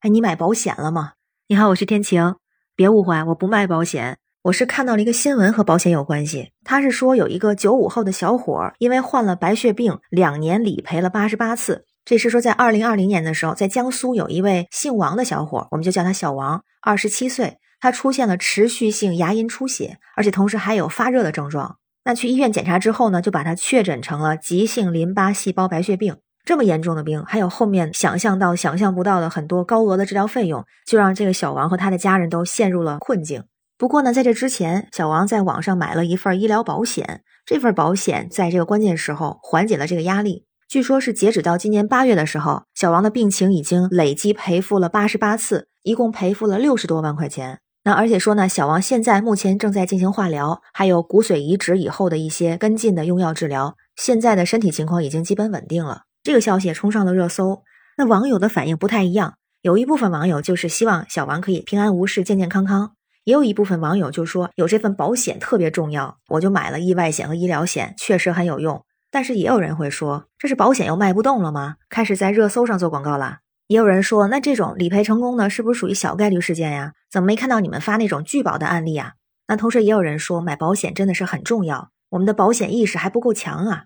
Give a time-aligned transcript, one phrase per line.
[0.00, 1.14] 哎，你买保险了吗？
[1.48, 2.36] 你好，我是天晴，
[2.76, 6.52] 别误会，我不卖保险，我是看到了一个新闻和保险有关系。
[6.62, 11.84] 他是说有一个九五后的小伙，因为患了白血病，两年理赔了八十八次。
[12.04, 21.78] 这是说在二零二零年的时候，在江苏有一位姓王的小伙，我们就叫他小王，二十七岁，他出现了持续性牙龈出血，而且同时还有发热的症状。
[22.04, 26.18] 那去医院检查之后呢，就把他确诊成了急性淋巴细胞白血病。
[26.48, 33.44] 这么严重的病，还有后面想象到、想象不到的很多高额的治疗费用，就让这个小王和他的家人都陷入了困境。
[33.76, 40.46] 不过呢，在这之前，小王在网上买了一份医疗保险，这份保险在这个关键时候缓解了这个压力。
[40.66, 47.58] 据说，是截止到今年八月的时候，小王的病情已经累计赔付了八十八次，一共赔付了六十多万块钱。
[47.84, 56.04] 那而且说呢，小王现在目前正在进行化疗，还有骨髓移植以后的一些跟进的用药治疗，现在的身体情况已经基本稳定了。
[56.22, 57.62] 这个消息也冲上了热搜，
[57.96, 59.34] 那网友的反应不太一样。
[59.62, 62.92] 有一部分网友就是希望小王可以平安无事、健健康康；
[63.24, 68.84] 也有一部分网友就说有这份保险特别重要，我就买了意外险和医疗险，确实很有用。
[69.10, 71.76] 但是也有人会说，这是保险又卖不动了吗？
[71.88, 73.38] 开始在热搜上做广告了。
[73.66, 76.92] 也有人说，那这种理赔成功的，是不是属于小概率事件呀？
[77.10, 79.12] 怎么没看到你们发那种拒保的案例啊？
[79.48, 83.84] 那同时也有人说，买保险真的是很重要，我们的保险意识还不够强啊。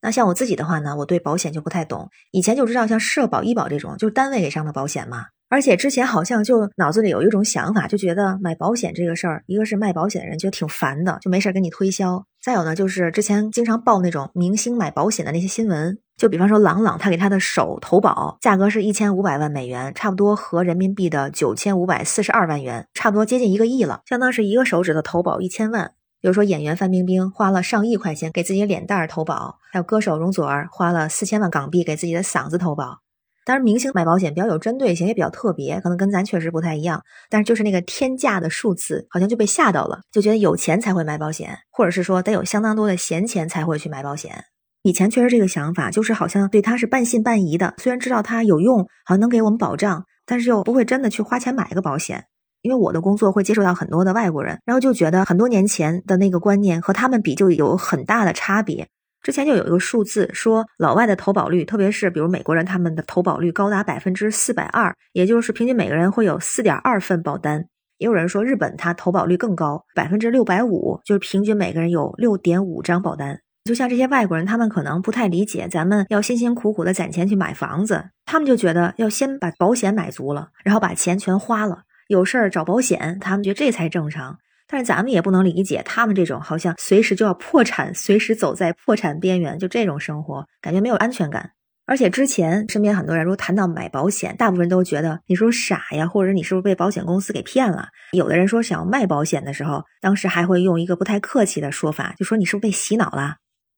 [0.00, 2.08] 那像我自己的话呢，我对保险就不太懂。
[2.30, 5.26] 以前就知道像社保、医保这种，就是单位给上的保险嘛。
[5.48, 25.92] 而且之前好像就脑子里有一种想法，就觉得买保险这个事儿，一个是卖保险的人觉得挺烦的，就没事儿给你推销；再有呢，就是之前经常报那种明星买保险的那些新闻，就比方说郎朗，他给他的手投保，价格是一千五百万美元，差不多合人民币的九千五百四十二万元，差不多接近一个亿了，相当是一个手指头投保一千万。
[26.26, 32.98] 比如说，演员范冰冰花了上亿块钱给自己脸蛋儿投保，还有歌手容祖儿花了四千万港币给自己的嗓子投保。
[33.44, 37.00] 当然，明星买保险比较有针对性，也比较特别，可能跟咱确实不太一样。
[37.30, 44.46] 但是就是那个天价的数字，好像就被吓到了，就觉得有钱才会买保险，或者是说得有相当多的闲钱才会去买保险。
[44.82, 47.74] 以前确实这个想法，就是好像对它是半信半疑的。
[47.78, 52.24] 虽然知道它有用，好像能给我们保障，但是又不会真的去花钱买一个保险。
[52.66, 58.88] 因为我的工作会接触到很多的外国人，然后就觉得很多年前的那个观念和他们比就有很大的差别。
[59.22, 67.66] 之前就有一个数字说，老外的投保率，特别是比如美国人，他们的投保率高达百分之四百二，也就是平均每个人会有四点二份保单。
[67.98, 73.38] 也有人说日本它投保率更高，百分之六百五，就是平均每个人有六点五张保单。
[73.64, 81.82] 就像这些外国人，他们可能不太理解，咱们要辛辛苦苦的攒钱去买房子，他们就觉得要先把保险买足了，然后把钱全花了。
[82.08, 84.38] 有事儿找保险，他们觉得这才正常。
[84.68, 91.50] 但是咱们也不能理解他们这种好像随时就要破产、随时走在破产边缘，就这种生活，感觉没有安全感。
[91.88, 97.86] 而且之前身边很多人，如果谈到买保险，大部分都觉得你是不是傻呀，或者你是不是被保险公司给骗了？
[98.10, 103.36] 有的人说想要卖保险的时候，当时还会用一个不太客气的说法，就说你是不是被洗脑了？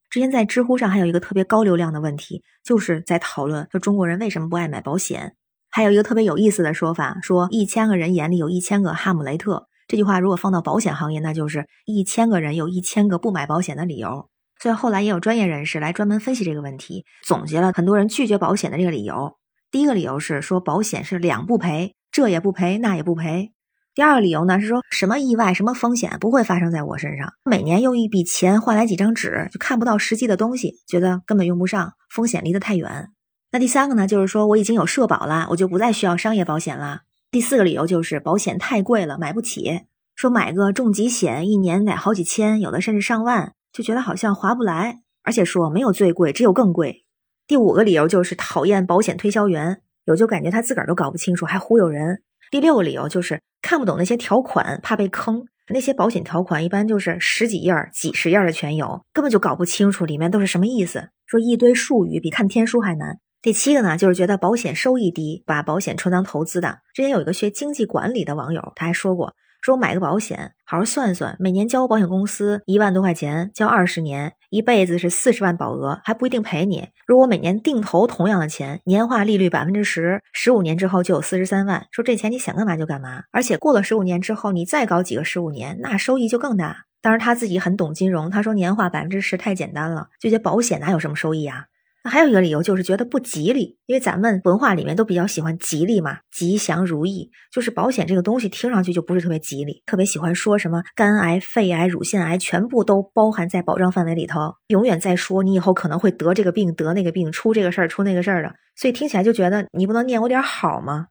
[0.09, 5.34] 之前在知乎上还有一个特别高流量的问题，就是在讨论说中国人为什么不爱买保险。
[5.71, 9.69] 还有一个特别有意思的说法，说一千个人眼里有一千个哈姆雷特。
[9.87, 14.28] 这句话如果放到保险行业，那就是一千个人有一千个不买保险的理由。
[14.61, 19.37] 所以后来也有专业人士来专门分析这个问题，总结了很多人拒绝保险的这个理由。
[19.71, 23.53] 第一个理由是说保险是两不赔，这也不赔，那也不赔。
[23.95, 33.11] 第二个理由呢是说什么意外、什么风险不会发生在我身上，每年用一笔钱换来几张纸，就看不到实际的东西，觉得根本用不上，风险离得太远。
[33.50, 37.03] 那第三个呢，就是说我已经有社保了，我就不再需要商业保险了。
[37.31, 39.82] 第四个理由就是保险太贵了，买不起。
[40.14, 45.00] 说买个重疾险，一年得好几千，有的甚至上万，就觉得好像划不来。
[45.22, 47.04] 而且说没有最贵，只有更贵。
[47.47, 52.22] 第五个理由就是讨厌保险推销员，有就感觉他自个儿都搞不清楚，还忽悠人。
[52.50, 55.44] 第六个理由就是看不懂那些条款，怕被坑。
[55.70, 61.10] 那些保险条款一般就是十几页、几十页的全有，根本就搞不清楚里面都是什么意思。
[61.26, 63.19] 说一堆术语比看天书还难。
[63.41, 66.80] 第七个呢，就是觉得保险收益低，把保险充当投资的。
[66.92, 76.89] 之前有一个学经济管理的网友，他还说过，说我买个保险，好好算算，每年交保险公司一万多块钱，交二十年，一辈子是四十万保额，还不一定赔你。
[77.07, 81.86] 如果每年定投同样的钱，年化利率百分之十，十五年之后就有四十三万。
[81.92, 86.86] 说这钱你想干嘛就干嘛，而且过了十五年之后，你再搞几个十五年，那收益就更大。
[87.01, 91.66] 当然他自己很懂金融，他说年化百分之十太简单了，就觉得保险哪有什么收益啊？
[92.04, 97.30] 那还有一个理由就是觉得不吉利，因为咱们文化里面都比较喜欢吉利嘛，吉祥如意。
[97.53, 111.06] 就是保险这个东西听上去就不是特别吉利，特别喜欢说什么肝癌、肺癌、乳腺癌全部都包含在保障范围里头，永远在说你以后可能会得这个病、得那个病、出这个事儿、出那个事儿的，所以听起来就觉得你不能念我点好吗？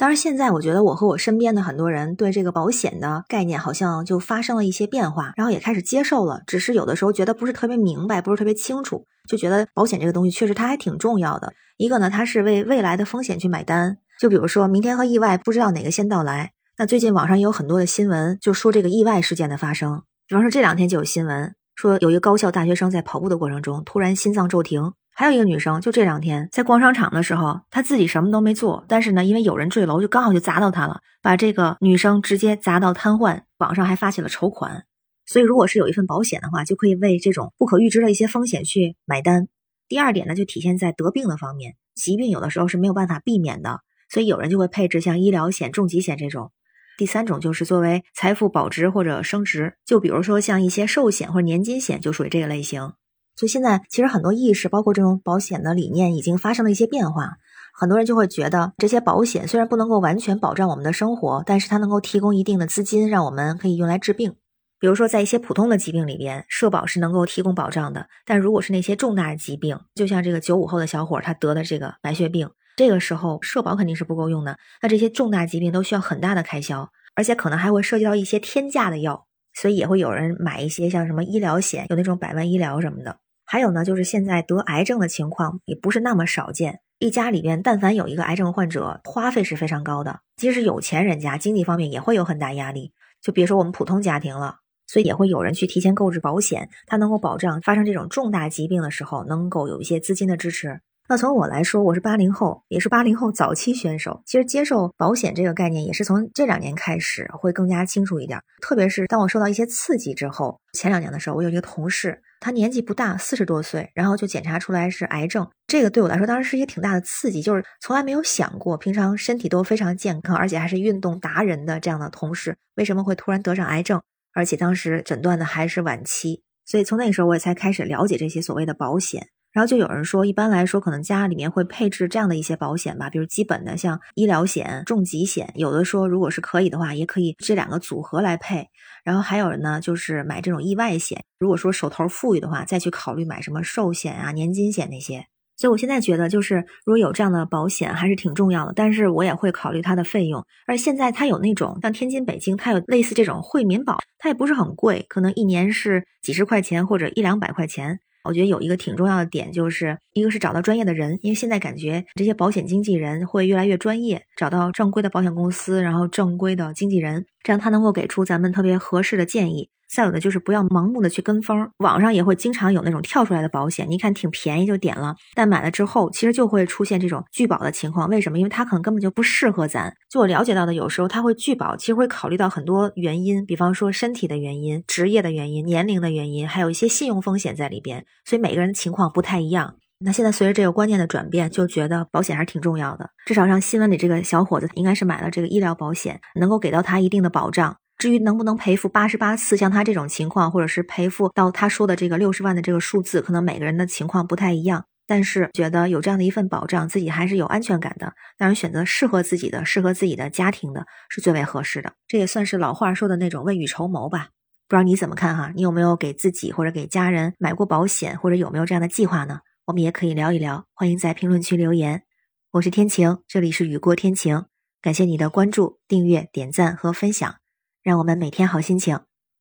[0.00, 6.40] 当然，现在我觉得我和我身边的很多人对这个保险的概念好像就发生了一些变化，然后也开始接受了。
[6.46, 11.52] 只是有的时候觉得不是特别明白，不是特别清楚，就觉得保险这个东西确实它还挺重要的。
[11.76, 13.98] 一个呢，它是为未来的风险去买单。
[14.18, 16.52] 就比如说明天和意外，不知道哪个先到来。
[16.78, 20.02] 那最近网上也有很多的新闻，就说这个意外事件的发生。
[20.26, 24.94] 比方说这两天就有新闻说，有一个高校大学生在跑步的过程中突然心脏骤停。
[25.20, 33.42] 还有一个女生，就这两天在逛商场的时候，她自己什么都没做，但是呢，因为有人坠楼，就刚好就砸到她了，把这个女生直接砸到瘫痪。
[33.58, 34.86] 网上还发起了筹款，
[35.26, 39.48] 所以如果是有一份保险的话，就可以为这种不可预知的一些风险去买单。
[39.88, 46.50] 第二点呢，就体现在得病的方面，疾病有的时候是没有办法避免的，所以有人就会配置像医疗险、重疾险这种。
[46.96, 52.94] 第三种就是作为财富保值或者升值，就比如说像一些寿险或者年金险，就属于这个类型。
[53.40, 57.38] 所以现在其实很多意识，包括这种保险的理念，已经发生了一些变化。
[57.72, 64.34] 很多人就会觉得，这些保险虽然不能够完全保障我们的生活，但是它能够提供一定的资金，让我们可以用来治病。
[64.78, 68.08] 比如说，在一些普通的疾病里边，社保是能够提供保障的。
[68.26, 74.58] 但如果是那些重大疾病，就像这个九五后的小伙他得的这个白血病，这个时候社保肯定是不够用的。
[74.82, 83.16] 那这些重大疾病都需要很大的开销，而且可能还会涉及到一些天价的药，所以也会有人买一些像什么医疗险，有那种百万医疗什么的。
[83.52, 86.82] 还有呢，就是现在得癌症的情况也不是那么少见。
[87.00, 90.20] 一家里边，但凡有一个癌症患者，花费是非常高的。
[90.36, 92.92] 即使有钱人家，经济方面也会有很大压力。
[93.20, 100.80] 就别说我们普通家庭了，所以也会有人去提前购置保险，它能够保障发生这种重大疾病的时候，能够有一些资金的支持。
[101.08, 104.22] 那从我来说，我是八零后，也是八零后早期选手。
[104.26, 108.38] 其实接受保险这个概念，也是从这两年开始会更加清楚一点。
[108.62, 112.22] 特别是当我受到一些刺激之后，前两年的时候，我有一个同事。
[112.40, 115.46] 他年纪不大，四十多岁，然后就检查出来是癌症。
[115.66, 124.00] 这个对我来说当时是一个挺大的刺激，就是从来没有想过，平常身体都非常健康，而且还是运动达人的这样的同事，为什么会突然得上癌症？
[124.32, 126.42] 而且当时诊断的还是晚期。
[126.64, 129.28] 所以从那个时候，我也才开始了解这些所谓的保险。
[129.52, 135.52] 然后就有人说，一般来说，可能家里面会配置这样的一些保险吧，比如基本的像医疗险、重疾险。
[135.56, 138.68] 有的说，如果是可以的话，也可以这两个组合来配。
[139.02, 141.24] 然后还有人呢，就是买这种意外险。
[141.38, 145.26] 如果说手头富裕的话，再去考虑买什么寿险啊、年金险那些。
[145.56, 148.72] 所以我现在觉得，就是如果有这样的保险，还是挺重要的。
[148.74, 150.46] 但是我也会考虑它的费用。
[150.66, 158.00] 而现在它有那种像天津、北京，它有类似这种惠民保，它也不是很贵，可能一年是几十块钱或者一两百块钱。
[158.24, 169.70] 我觉得有一个挺重要的点，就是一个是找到专业的人，因为现在感觉这些保险经纪人会越来越专业，找到正规的保险公司，然后正规的经纪人，这样他能够给出咱们特别合适的建议。
[169.92, 178.08] 再有的就是不要盲目的去跟风，网上也会经常有那种跳出来的保险，你看挺便宜就点了，但买了之后其实就会出现这种拒保的情况。
[178.08, 178.38] 为什么？
[178.38, 179.92] 因为它可能根本就不适合咱。
[180.08, 189.74] 就我了解到的，有时候他会拒保，其实会考虑到很多原因，比方说身体的原因、职业的原因、年龄的原因，还有一些信用风险在里边，所以每个人情况不太一样。
[190.02, 193.10] 那现在随着这个观念的转变，就觉得保险还是挺重要的。
[193.26, 197.76] 至少让新闻里这个小伙子应该是买了这个医疗保险，能够给到他一定的保障。
[197.98, 204.86] 至于能不能赔付八十八次，像他这种情况，或者是赔付到他说的这个六十万的这个数字，可能每个人的情况不太一样。
[205.06, 208.14] 但是觉得有这样的一份保障，自己还是有安全感的。
[208.38, 211.92] 当然，选择适合自己的、适合自己的家庭的，是最为合适的。
[212.08, 214.28] 这也算是老话说的那种未雨绸缪吧。
[214.66, 215.52] 不知道你怎么看哈？
[215.54, 219.40] 你有没有给自己或者给家人买过保险，或者有没有这样的计划呢？
[219.70, 222.02] 我们也可以聊一聊，欢迎在评论区留言。
[222.50, 224.46] 我是天晴，这里是雨过天晴，
[224.82, 227.36] 感谢你的关注、订阅、点赞和分享。
[227.80, 228.98] 让我们每天好心情，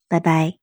[0.08, 0.59] 拜拜。